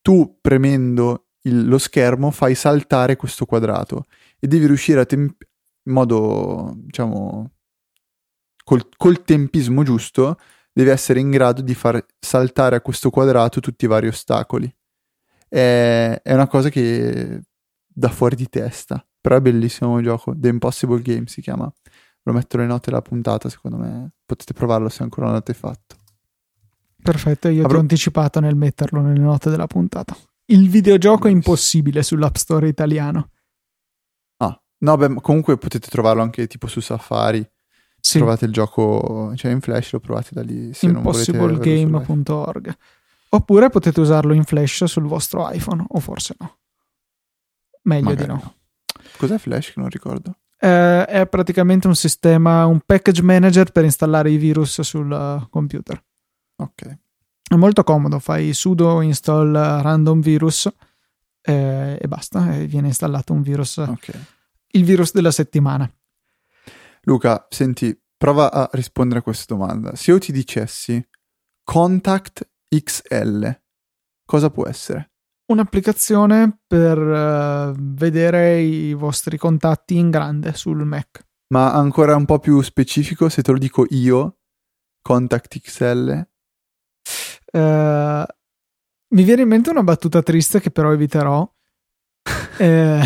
[0.00, 4.06] Tu premendo il, lo schermo fai saltare questo quadrato
[4.38, 5.46] e devi riuscire a temp-
[5.84, 7.50] in modo, diciamo,
[8.64, 10.38] col, col tempismo giusto,
[10.72, 14.72] devi essere in grado di far saltare a questo quadrato tutti i vari ostacoli.
[15.48, 17.40] È, è una cosa che
[17.86, 20.34] dà fuori di testa, però è bellissimo il gioco.
[20.36, 21.72] The Impossible Game si chiama.
[22.24, 25.96] Lo metto nelle note della puntata, secondo me potete provarlo se ancora non l'avete fatto.
[27.02, 27.70] Perfetto, io Avrò...
[27.70, 30.14] ti ho anticipato nel metterlo nelle note della puntata.
[30.50, 33.30] Il videogioco è impossibile sull'App Store italiano.
[34.80, 37.46] No, beh, comunque potete trovarlo anche tipo su Safari.
[38.00, 38.16] Sì.
[38.18, 40.72] Trovate il gioco, cioè in Flash lo provate da lì.
[40.80, 42.76] Impossiblegame.org.
[43.32, 46.58] Oppure potete usarlo in Flash sul vostro iPhone, o forse no.
[47.82, 48.40] Meglio Magari di no.
[48.42, 48.54] no.
[49.18, 50.38] Cos'è Flash che non ricordo?
[50.58, 56.02] Eh, è praticamente un sistema, un package manager per installare i virus sul uh, computer.
[56.56, 56.98] Ok.
[57.50, 60.68] È molto comodo, fai sudo install random virus
[61.42, 63.78] eh, e basta, e viene installato un virus.
[63.78, 64.38] Ok
[64.72, 65.90] il virus della settimana.
[67.02, 69.94] Luca, senti, prova a rispondere a questa domanda.
[69.96, 71.04] Se io ti dicessi
[71.64, 73.60] Contact XL,
[74.24, 75.12] cosa può essere?
[75.46, 81.26] Un'applicazione per uh, vedere i vostri contatti in grande sul Mac.
[81.48, 84.38] Ma ancora un po' più specifico, se te lo dico io,
[85.02, 86.28] Contact XL?
[87.52, 88.24] Uh,
[89.12, 91.48] mi viene in mente una battuta triste che però eviterò.
[92.58, 93.02] eh,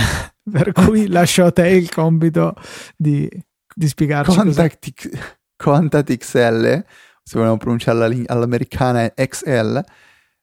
[0.51, 2.55] per cui lascio a te il compito
[2.97, 3.29] di,
[3.75, 5.09] di spiegarci Contact, X,
[5.57, 6.85] Contact XL,
[7.23, 9.83] se vogliamo pronunciarla all'americana è XL,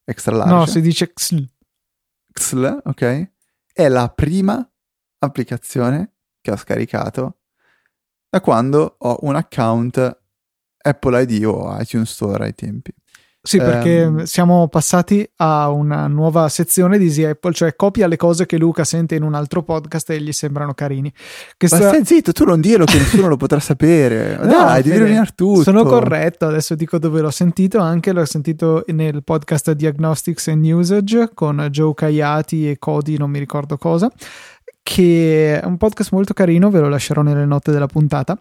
[0.03, 0.53] extra large.
[0.53, 1.47] No, si dice XL.
[2.33, 3.31] XL, ok?
[3.73, 4.67] È la prima
[5.19, 7.41] applicazione che ho scaricato
[8.27, 10.19] da quando ho un account
[10.83, 12.91] Apple ID o iTunes Store ai tempi.
[13.43, 18.15] Sì, perché um, siamo passati a una nuova sezione di Easy Apple, cioè copia le
[18.15, 21.11] cose che Luca sente in un altro podcast e gli sembrano carini.
[21.57, 21.79] Questa...
[21.79, 24.37] Ma stai zitto, tu non dirlo che nessuno lo potrà sapere.
[24.45, 25.63] no, Dai, devi rovinare tutto.
[25.63, 31.31] Sono corretto, adesso dico dove l'ho sentito, anche l'ho sentito nel podcast Diagnostics and Usage
[31.33, 34.11] con Joe Caiati e Cody, non mi ricordo cosa,
[34.83, 38.39] che è un podcast molto carino, ve lo lascerò nelle note della puntata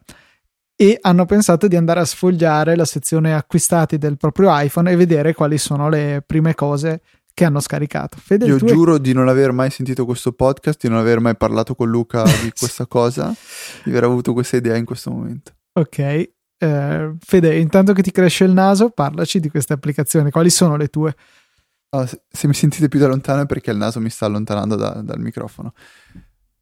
[0.81, 5.35] e hanno pensato di andare a sfogliare la sezione acquistati del proprio iPhone e vedere
[5.35, 7.03] quali sono le prime cose
[7.35, 8.17] che hanno scaricato.
[8.19, 8.99] Fede, Io giuro è...
[8.99, 12.51] di non aver mai sentito questo podcast, di non aver mai parlato con Luca di
[12.59, 13.31] questa cosa,
[13.85, 15.53] di aver avuto questa idea in questo momento.
[15.75, 15.99] Ok.
[15.99, 20.31] Eh, Fede, intanto che ti cresce il naso, parlaci di queste applicazioni.
[20.31, 21.15] Quali sono le tue?
[21.91, 24.77] Oh, se, se, mi sentite più da lontano è perché il naso mi sta allontanando
[24.77, 25.75] da, dal microfono.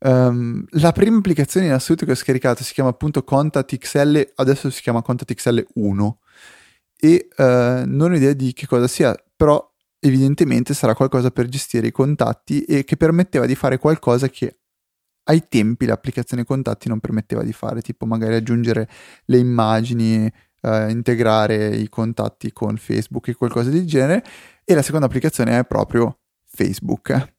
[0.01, 4.71] Um, la prima applicazione in assoluto che ho scaricato si chiama appunto Contact XL, adesso
[4.71, 6.19] si chiama Contact XL 1
[6.97, 7.43] e uh,
[7.85, 9.65] non ho idea di che cosa sia, però
[10.01, 14.59] evidentemente sarà qualcosa per gestire i contatti e che permetteva di fare qualcosa che
[15.25, 18.89] ai tempi l'applicazione contatti non permetteva di fare, tipo magari aggiungere
[19.27, 20.33] le immagini,
[20.63, 24.25] uh, integrare i contatti con Facebook e qualcosa del genere.
[24.65, 27.37] E la seconda applicazione è proprio Facebook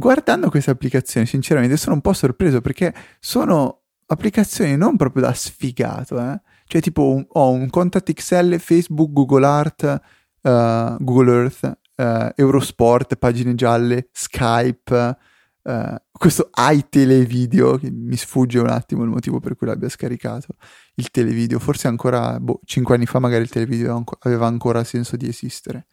[0.00, 6.18] guardando queste applicazioni, sinceramente, sono un po' sorpreso perché sono applicazioni non proprio da sfigato,
[6.18, 6.40] eh?
[6.64, 10.00] Cioè, tipo, un, ho un Contact XL, Facebook, Google Art,
[10.42, 15.16] uh, Google Earth, uh, Eurosport, pagine gialle, Skype,
[15.62, 20.54] uh, questo iTelevideo, che mi sfugge un attimo il motivo per cui l'abbia scaricato,
[20.94, 25.28] il televideo, forse ancora, boh, 5 anni fa magari il televideo aveva ancora senso di
[25.28, 25.86] esistere,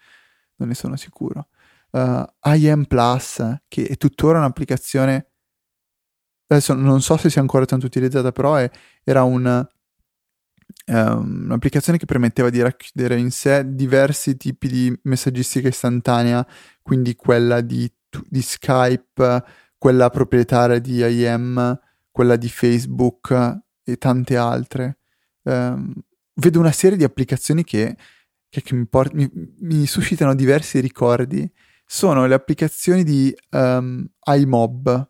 [0.57, 1.49] non ne sono sicuro
[1.91, 2.23] uh,
[2.53, 5.31] IM Plus, che è tuttora un'applicazione
[6.47, 8.69] adesso non so se sia ancora tanto utilizzata, però è,
[9.03, 9.67] era un,
[10.87, 16.45] um, un'applicazione che permetteva di racchiudere in sé diversi tipi di messaggistica istantanea,
[16.81, 17.91] quindi quella di,
[18.27, 19.43] di Skype,
[19.77, 21.79] quella proprietaria di IM,
[22.11, 24.99] quella di Facebook e tante altre.
[25.43, 25.93] Um,
[26.35, 27.95] vedo una serie di applicazioni che,
[28.49, 31.49] che, che mi, port- mi, mi, suscitano diversi ricordi.
[31.89, 35.09] Sono le applicazioni di um, iMob.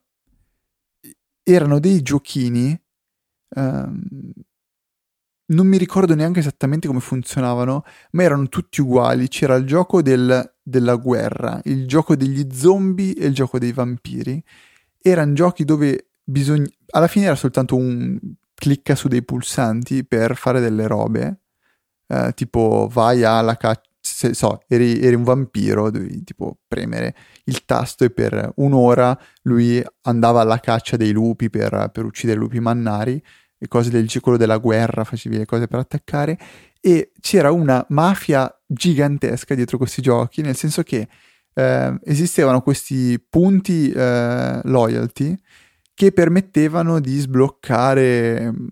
[1.41, 2.79] Erano dei giochini.
[3.55, 4.31] Um,
[5.47, 9.27] non mi ricordo neanche esattamente come funzionavano, ma erano tutti uguali.
[9.27, 14.43] C'era il gioco del, della guerra, il gioco degli zombie e il gioco dei vampiri.
[14.99, 16.67] Erano giochi dove bisogna...
[16.91, 18.19] Alla fine era soltanto un
[18.53, 21.41] clicca su dei pulsanti per fare delle robe,
[22.07, 27.15] eh, tipo vai alla caccia, se, so, eri, eri, un vampiro, dovevi tipo premere
[27.45, 32.59] il tasto e per un'ora lui andava alla caccia dei lupi per, per uccidere lupi
[32.59, 33.21] mannari
[33.59, 36.37] e cose del ciclo della guerra, facevi le cose per attaccare
[36.79, 41.07] e c'era una mafia gigantesca dietro questi giochi, nel senso che
[41.53, 45.35] eh, esistevano questi punti eh, loyalty
[45.93, 48.67] che permettevano di sbloccare mm,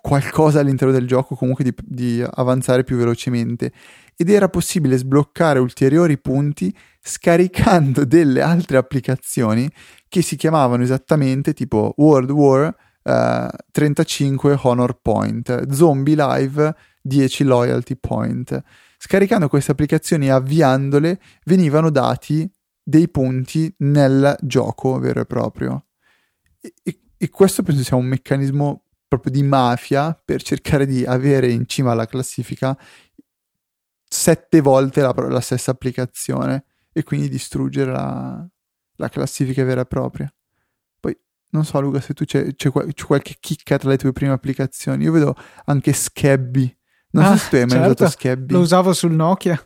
[0.00, 3.72] qualcosa all'interno del gioco, comunque di, di, avanzare più velocemente.
[4.16, 9.68] Ed era possibile sbloccare ulteriori punti scaricando delle altre applicazioni
[10.08, 17.96] che si chiamavano esattamente tipo World War uh, 35 Honor Point, Zombie Live 10 Loyalty
[17.96, 18.62] Point.
[18.98, 22.50] Scaricando queste applicazioni e avviandole venivano dati
[22.82, 25.86] dei punti nel gioco vero e proprio.
[26.60, 31.66] E, e questo penso sia un meccanismo proprio di mafia per cercare di avere in
[31.66, 32.76] cima alla classifica
[34.06, 38.46] sette volte la, la stessa applicazione e quindi distruggere la,
[38.96, 40.32] la, classifica vera e propria.
[41.00, 41.16] Poi
[41.50, 45.04] non so, Luca, se tu c'è, c'è, c'è, qualche chicca tra le tue prime applicazioni.
[45.04, 46.76] Io vedo anche Scabby.
[47.10, 48.04] Non ah, so se tu hai mai certo.
[48.04, 48.52] usato Scabby.
[48.52, 49.60] Lo usavo sul Nokia.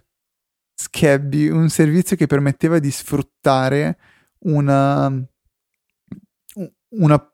[0.75, 3.99] Scabby, un servizio che permetteva di sfruttare
[4.41, 5.29] una
[6.91, 7.28] una,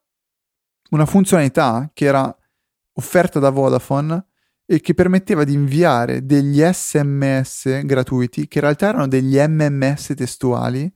[0.91, 2.37] una funzionalità che era
[2.95, 4.27] offerta da Vodafone
[4.67, 10.91] e che permetteva di inviare degli sms gratuiti che in realtà erano degli mms testuali.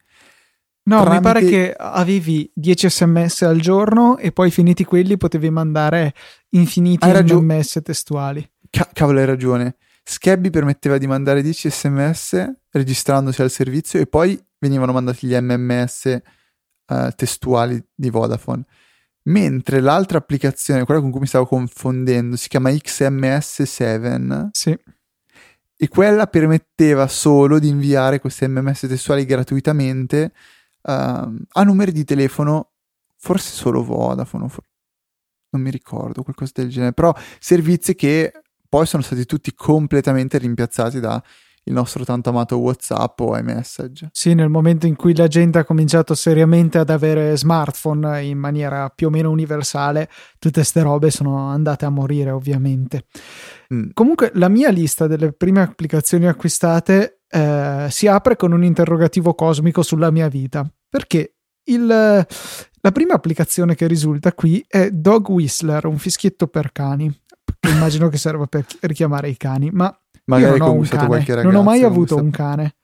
[0.84, 1.14] No, tramite...
[1.14, 6.14] mi pare che avevi 10 sms al giorno e poi finiti quelli potevi mandare
[6.50, 7.42] infiniti ragio...
[7.42, 8.48] mms testuali.
[8.70, 9.76] Ca- cavolo, hai ragione.
[10.02, 16.20] Scabby permetteva di mandare 10 sms registrandosi al servizio e poi venivano mandati gli mms
[16.86, 18.64] uh, testuali di Vodafone.
[19.28, 24.48] Mentre l'altra applicazione, quella con cui mi stavo confondendo, si chiama XMS7.
[24.52, 24.78] Sì.
[25.80, 30.32] E quella permetteva solo di inviare questi MMS testuali gratuitamente
[30.82, 32.72] uh, a numeri di telefono,
[33.16, 34.64] forse solo Vodafone, for-
[35.50, 38.32] non mi ricordo, qualcosa del genere, però servizi che
[38.68, 41.22] poi sono stati tutti completamente rimpiazzati da
[41.68, 44.08] il nostro tanto amato WhatsApp o iMessage.
[44.12, 48.88] Sì, nel momento in cui la gente ha cominciato seriamente ad avere smartphone in maniera
[48.88, 53.04] più o meno universale, tutte queste robe sono andate a morire, ovviamente.
[53.72, 53.90] Mm.
[53.92, 59.82] Comunque, la mia lista delle prime applicazioni acquistate eh, si apre con un interrogativo cosmico
[59.82, 65.98] sulla mia vita, perché il, la prima applicazione che risulta qui è Dog Whistler, un
[65.98, 67.14] fischietto per cani,
[67.68, 69.94] immagino che serva per richiamare i cani, ma
[70.28, 71.52] Magari conquistato qualche ragazza.
[71.52, 72.74] Non ho mai avuto un cane.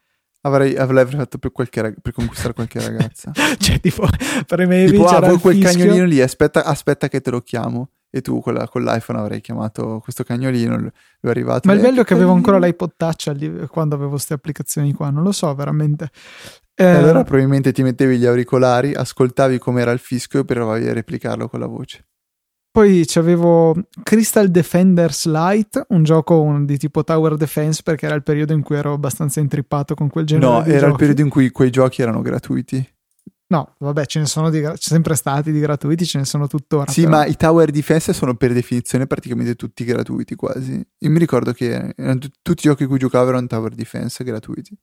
[0.42, 3.32] Avrei, avrei fatto per, qualche, per, conquistare qualche ragazza.
[3.56, 4.06] cioè, tipo,
[4.46, 5.70] premevi tipo, ah, quel fischio.
[5.70, 7.90] cagnolino lì, aspetta, aspetta che te lo chiamo.
[8.10, 11.66] E tu con, la, con l'iPhone avrei chiamato questo cagnolino, è arrivato.
[11.66, 15.24] Ma il bello è che avevo ancora l'iPod Touch quando avevo queste applicazioni qua, non
[15.24, 16.10] lo so veramente.
[16.74, 21.48] Eh, allora probabilmente ti mettevi gli auricolari, ascoltavi com'era il fischio e provavi a replicarlo
[21.48, 22.04] con la voce.
[22.74, 28.52] Poi c'avevo Crystal Defenders Light, un gioco di tipo Tower Defense perché era il periodo
[28.52, 30.90] in cui ero abbastanza intrippato con quel genere no, era giochi.
[30.90, 32.84] il periodo in cui quei giochi erano gratuiti.
[33.46, 36.90] No, vabbè, ce ne sono di, sempre stati di gratuiti, ce ne sono tuttora.
[36.90, 37.18] Sì, però.
[37.18, 40.84] ma i Tower Defense sono per definizione praticamente tutti gratuiti quasi.
[40.98, 44.76] Io mi ricordo che t- tutti i giochi in cui giocavo erano Tower Defense gratuiti.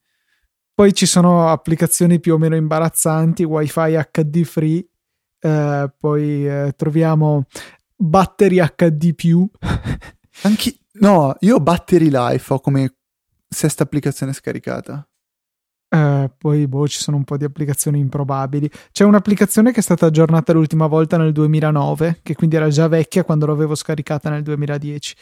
[0.74, 4.88] Poi ci sono applicazioni più o meno imbarazzanti, WiFi HD free,
[5.42, 7.48] eh, poi eh, troviamo
[8.02, 9.14] Battery HD.
[10.44, 12.96] Anche no, io Battery Life ho come
[13.48, 15.06] sesta applicazione scaricata.
[15.94, 18.72] Eh, poi boh, ci sono un po' di applicazioni improbabili.
[18.92, 23.26] C'è un'applicazione che è stata aggiornata l'ultima volta nel 2009, che quindi era già vecchia
[23.26, 25.16] quando l'avevo scaricata nel 2010.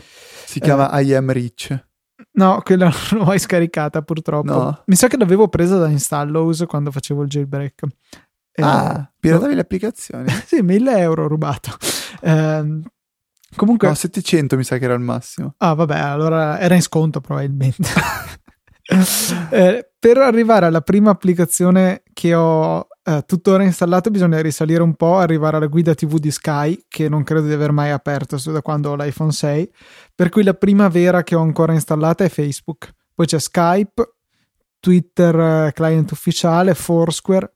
[0.45, 1.87] Si chiama eh, I Am Rich.
[2.33, 4.53] No, quella non l'ho mai scaricata purtroppo.
[4.53, 4.83] No.
[4.85, 7.81] Mi sa che l'avevo presa da Installows quando facevo il jailbreak.
[8.51, 10.29] Eh, ah, piratavi le applicazioni?
[10.45, 11.71] sì, 1000 euro rubato.
[12.21, 12.81] Eh,
[13.55, 13.87] comunque...
[13.87, 15.53] No, 700 mi sa che era il massimo.
[15.57, 17.89] Ah, vabbè, allora era in sconto probabilmente.
[19.51, 25.17] eh, per arrivare alla prima applicazione che ho eh, tuttora installato bisogna risalire un po',
[25.17, 28.91] arrivare alla guida TV di Sky, che non credo di aver mai aperto da quando
[28.91, 29.71] ho l'iPhone 6,
[30.13, 32.93] per cui la prima vera che ho ancora installata è Facebook.
[33.15, 34.15] Poi c'è Skype,
[34.79, 37.55] Twitter eh, client ufficiale, Foursquare,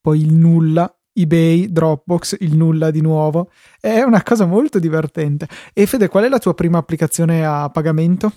[0.00, 3.50] poi il nulla, eBay, Dropbox, il nulla di nuovo.
[3.80, 5.48] È una cosa molto divertente.
[5.72, 8.32] E Fede, qual è la tua prima applicazione a pagamento?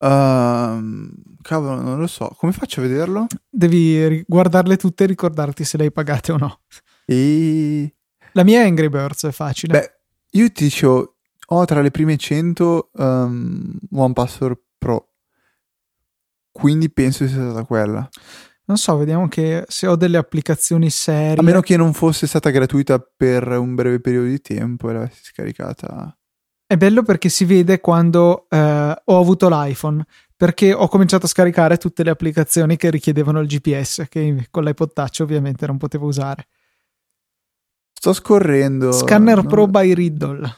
[0.00, 1.10] Uh,
[1.42, 2.34] cavolo, non lo so.
[2.38, 3.26] Come faccio a vederlo?
[3.48, 6.60] Devi guardarle tutte e ricordarti se le hai pagate o no.
[7.04, 7.94] E...
[8.32, 9.78] La mia è Angry Birds, è facile.
[9.78, 10.00] Beh,
[10.38, 15.14] io ti dicevo, ho tra le prime 100 um, One Password Pro.
[16.52, 18.08] Quindi penso sia stata quella.
[18.68, 21.36] Non so, vediamo che se ho delle applicazioni serie.
[21.36, 25.24] A meno che non fosse stata gratuita per un breve periodo di tempo e l'avessi
[25.24, 26.14] scaricata.
[26.66, 30.04] È bello perché si vede quando eh, ho avuto l'iPhone,
[30.36, 34.92] perché ho cominciato a scaricare tutte le applicazioni che richiedevano il GPS, che con l'iPod
[34.92, 36.48] Touch ovviamente non potevo usare.
[37.94, 38.92] Sto scorrendo.
[38.92, 39.48] Scanner no?
[39.48, 40.56] Pro by Riddle.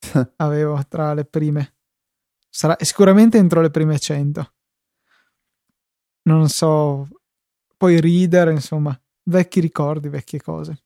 [0.36, 1.74] Avevo tra le prime.
[2.48, 4.52] Sarà sicuramente entro le prime 100.
[6.26, 7.08] Non so.
[7.76, 10.84] Poi Reader, insomma, vecchi ricordi, vecchie cose.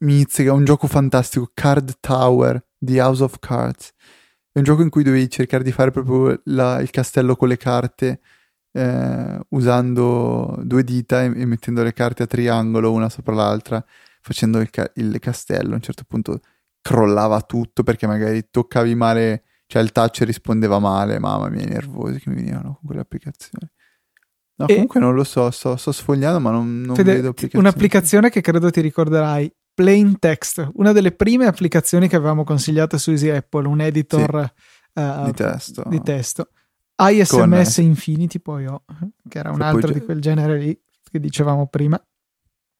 [0.00, 3.92] Mizzica, un gioco fantastico, Card Tower di House of Cards.
[4.52, 7.56] È un gioco in cui dovevi cercare di fare proprio la, il castello con le
[7.56, 8.20] carte
[8.72, 13.84] eh, usando due dita e, e, mettendo le carte a triangolo una sopra l'altra,
[14.20, 15.72] facendo il, ca- il castello.
[15.72, 16.40] A un certo punto
[16.80, 21.18] crollava tutto perché magari toccavi male, cioè il touch rispondeva male.
[21.18, 23.68] Mamma mia, i nervosi che mi venivano con quelle applicazioni.
[24.56, 27.66] No, e comunque non lo so, sto, sto sfogliando, ma non, non Fede, vedo applicazioni.
[27.66, 33.10] Un'applicazione che credo ti ricorderai, Plain Text, una delle prime applicazioni che avevamo consigliato su
[33.10, 34.52] Easy Apple, un editor
[34.92, 35.82] sì, uh, di testo.
[35.88, 36.48] Di testo.
[36.96, 37.84] ISMS Con...
[37.84, 38.84] Infinity poi ho,
[39.28, 40.80] che era un sì, altro di quel genere lì
[41.10, 42.00] che dicevamo prima.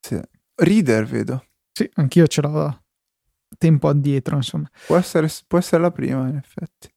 [0.01, 0.21] Sì.
[0.55, 1.45] Reader vedo.
[1.73, 2.85] Sì, anch'io ce l'ho
[3.59, 4.71] tempo addietro, insomma.
[4.87, 6.94] Può essere, può essere la prima, in effetti.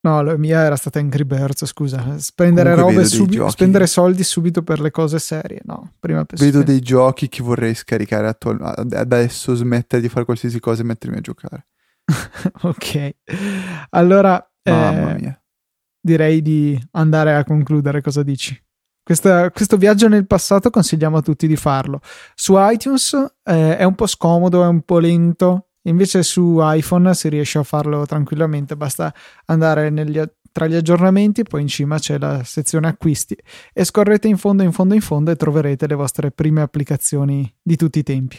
[0.00, 2.18] No, la mia era stata Angry Birds, scusa.
[2.18, 5.94] Spendere, robe subi- spendere soldi subito per le cose serie, no.
[5.98, 10.82] Prima per Vedo dei giochi che vorrei scaricare attual- adesso, smettere di fare qualsiasi cosa
[10.82, 11.66] e mettermi a giocare.
[12.62, 13.14] ok.
[13.90, 15.40] Allora, eh,
[16.00, 18.00] direi di andare a concludere.
[18.00, 18.56] Cosa dici?
[19.02, 22.00] Questa, questo viaggio nel passato consigliamo a tutti di farlo.
[22.34, 23.12] Su iTunes
[23.44, 27.62] eh, è un po' scomodo, è un po' lento, Invece su iPhone si riesce a
[27.62, 29.12] farlo tranquillamente, basta
[29.46, 30.20] andare negli,
[30.50, 33.36] tra gli aggiornamenti, poi in cima c'è la sezione acquisti
[33.72, 37.76] e scorrete in fondo, in fondo, in fondo e troverete le vostre prime applicazioni di
[37.76, 38.38] tutti i tempi.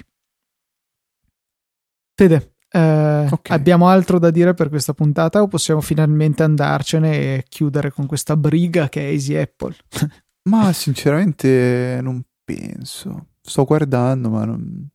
[2.16, 3.56] Fede, eh, okay.
[3.56, 8.36] abbiamo altro da dire per questa puntata o possiamo finalmente andarcene e chiudere con questa
[8.36, 9.76] briga che è Easy Apple?
[10.50, 13.28] ma sinceramente non penso.
[13.42, 14.90] Sto guardando, ma non,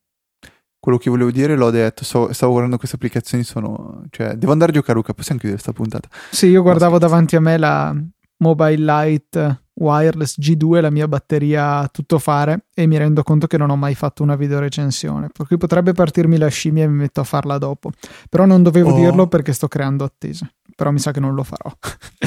[0.83, 4.03] quello che volevo dire l'ho detto, so, stavo guardando queste applicazioni, sono...
[4.11, 6.09] Cioè, devo andare a giocare Luca, possiamo chiudere questa puntata?
[6.33, 7.95] Sì, io guardavo davanti a me la
[8.39, 13.59] Mobile Light Wireless G2, la mia batteria a tutto fare e mi rendo conto che
[13.59, 17.21] non ho mai fatto una videorecensione, per cui potrebbe partirmi la scimmia e mi metto
[17.21, 17.93] a farla dopo.
[18.29, 18.97] Però non dovevo oh.
[18.97, 21.73] dirlo perché sto creando attese, però mi sa che non lo farò.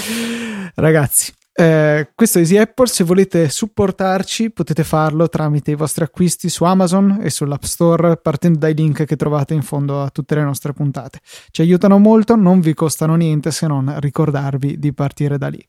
[0.75, 6.49] Ragazzi, eh, questo è Easy Apple, se volete supportarci potete farlo tramite i vostri acquisti
[6.49, 10.43] su Amazon e sull'App Store partendo dai link che trovate in fondo a tutte le
[10.43, 11.21] nostre puntate.
[11.51, 15.65] Ci aiutano molto, non vi costano niente se non ricordarvi di partire da lì.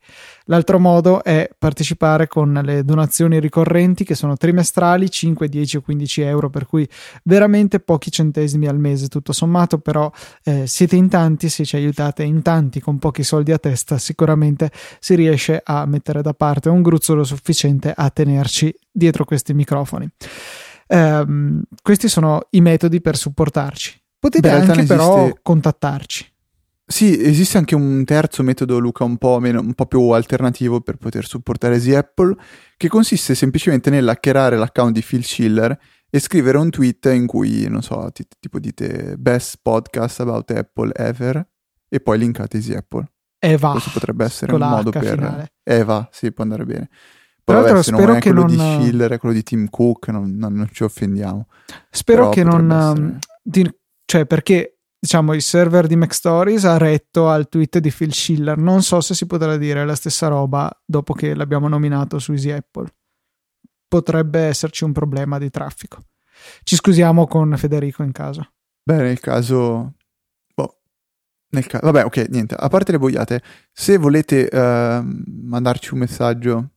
[0.49, 6.21] L'altro modo è partecipare con le donazioni ricorrenti che sono trimestrali, 5, 10 o 15
[6.23, 6.89] euro, per cui
[7.25, 10.11] veramente pochi centesimi al mese tutto sommato, però
[10.45, 14.71] eh, siete in tanti, se ci aiutate in tanti con pochi soldi a testa sicuramente
[15.01, 20.09] si riesce a mettere da parte un gruzzolo sufficiente a tenerci dietro questi microfoni.
[20.89, 24.01] Um, questi sono i metodi per supportarci.
[24.19, 25.41] Potete Beh, anche però esiste...
[25.43, 26.35] contattarci.
[26.89, 30.97] Sì, esiste anche un terzo metodo, Luca, un po', meno, un po' più alternativo per
[30.97, 32.37] poter supportare Easy Apple,
[32.77, 35.77] che consiste semplicemente nell'hackerare l'account di Phil Schiller
[36.09, 40.93] e scrivere un tweet in cui, non so, t- tipo dite best podcast about Apple
[40.95, 41.45] ever
[41.89, 43.11] e poi linkate Easy Apple.
[43.41, 43.73] Eva.
[43.73, 45.15] Questo potrebbe essere un modo H per...
[45.15, 45.53] Finale.
[45.65, 46.89] Eva, sì, può andare bene.
[47.43, 48.49] Poi vabbè, se non è quello non...
[48.49, 51.49] di Schiller, è quello di Tim Cook, non, non, non ci offendiamo.
[51.91, 52.71] Spero Però che non...
[52.71, 53.69] Um, di...
[54.05, 54.76] Cioè, perché
[55.07, 58.59] diciamo, il server di MacStories ha retto al tweet di Phil Schiller.
[58.59, 62.51] Non so se si potrà dire la stessa roba dopo che l'abbiamo nominato su Easy
[62.51, 62.93] Apple.
[63.89, 66.03] potrebbe esserci un problema di traffico.
[66.65, 68.51] Ci scusiamo con Federico in caso.
[68.83, 69.95] Beh, nel caso...
[70.53, 70.81] Boh,
[71.51, 72.57] nel ca- Vabbè, ok, niente.
[72.57, 73.43] A parte le boiate,
[73.73, 75.07] se volete uh,
[75.47, 76.71] mandarci un messaggio,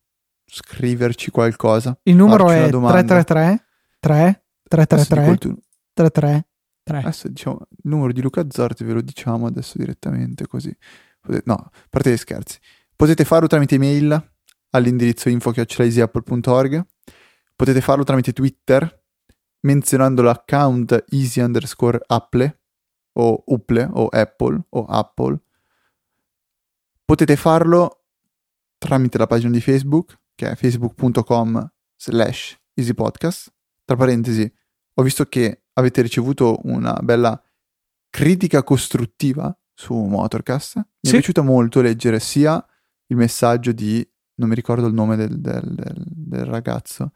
[0.46, 1.98] scriverci qualcosa...
[2.04, 3.66] Il numero è 333
[4.00, 5.56] 3 333
[5.94, 6.49] 33
[6.90, 6.98] 3.
[6.98, 10.76] Adesso diciamo il numero di Luca Zorti, ve lo diciamo adesso direttamente così.
[11.44, 12.58] No, a parte gli scherzi.
[12.96, 14.32] Potete farlo tramite email
[14.72, 16.86] all'indirizzo info.easyapple.org.
[17.56, 19.04] Potete farlo tramite Twitter
[19.62, 22.60] menzionando l'account easy underscore apple
[23.14, 25.40] o Upple o Apple o Apple.
[27.06, 28.06] Potete farlo
[28.78, 33.54] tramite la pagina di Facebook che è facebook.com slash easypodcast.
[33.86, 34.52] Tra parentesi,
[34.94, 37.42] ho visto che avete ricevuto una bella
[38.10, 40.76] critica costruttiva su Motorcast.
[40.76, 41.10] Mi sì.
[41.10, 42.64] è piaciuto molto leggere sia
[43.08, 47.12] il messaggio di, non mi ricordo il nome del, del, del, del ragazzo,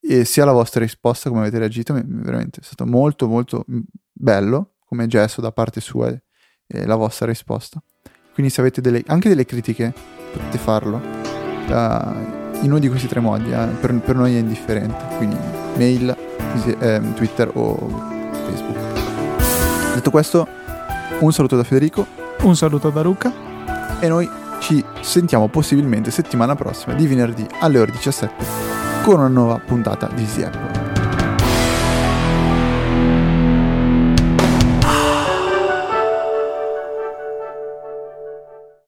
[0.00, 3.64] e sia la vostra risposta, come avete reagito, veramente è stato molto molto
[4.12, 7.82] bello come gesto da parte sua e, la vostra risposta.
[8.32, 9.92] Quindi se avete delle, anche delle critiche
[10.32, 15.16] potete farlo uh, in uno di questi tre modi, uh, per, per, noi è indifferente,
[15.16, 15.36] quindi
[15.76, 16.27] mail, eh,
[17.14, 17.76] Twitter o
[18.46, 19.94] Facebook.
[19.94, 20.46] Detto questo,
[21.20, 22.06] un saluto da Federico,
[22.42, 23.32] un saluto da Luca
[24.00, 24.28] e noi
[24.60, 28.44] ci sentiamo possibilmente settimana prossima di venerdì alle ore 17
[29.02, 30.87] con una nuova puntata di Easy Apple.